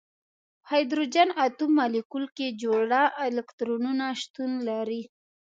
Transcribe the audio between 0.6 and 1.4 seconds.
په هایدروجن